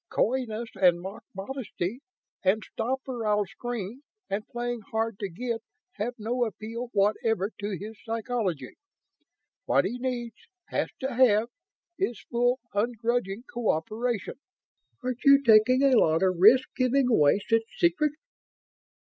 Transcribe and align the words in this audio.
Coyness 0.09 0.69
and 0.73 0.99
mock 0.99 1.21
modesty 1.35 1.99
and 2.43 2.63
stop 2.63 3.01
or 3.05 3.23
I'll 3.23 3.45
scream 3.45 4.01
and 4.31 4.47
playing 4.47 4.79
hard 4.91 5.19
to 5.19 5.29
get 5.29 5.61
have 5.91 6.15
no 6.17 6.43
appeal 6.43 6.89
whatever 6.91 7.51
to 7.59 7.77
his 7.79 7.99
psychology. 8.03 8.77
What 9.65 9.85
he 9.85 9.99
needs 9.99 10.37
has 10.69 10.89
to 11.01 11.13
have 11.13 11.49
is 11.99 12.19
full, 12.31 12.59
ungrudging 12.73 13.43
cooperation." 13.53 14.39
"Aren't 15.03 15.23
you 15.23 15.39
taking 15.43 15.83
a 15.83 15.95
lot 15.99 16.23
of 16.23 16.39
risk 16.39 16.67
in 16.79 16.85
giving 16.89 17.07
away 17.07 17.37
such 17.47 17.61
secrets?" 17.77 18.15